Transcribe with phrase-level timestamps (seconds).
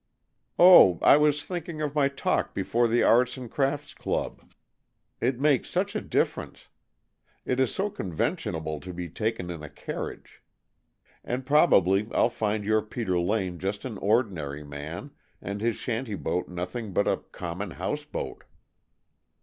[0.57, 4.51] "Oh, I was thinking of my talk before the Arts and Crafts Club.
[5.19, 6.69] It makes such a difference.
[7.45, 10.41] It is so conventional to be taken in a carriage.
[11.23, 16.49] And probably I'll find your Peter Lane just an ordinary man, and his shanty boat
[16.49, 18.45] nothing but a common houseboat."